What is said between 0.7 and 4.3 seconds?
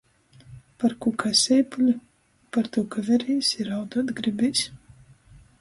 Parkū kai seipuli? Partū, ka verīs i rauduot